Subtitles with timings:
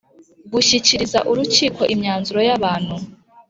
[0.53, 2.95] Gushyikiriza urukiko imyanzuro y abantu